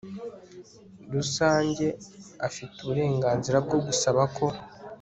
rusange 1.13 1.85
afite 2.47 2.75
uburenganzira 2.79 3.57
bwo 3.65 3.77
gusaba 3.85 4.21
ko 4.35 4.45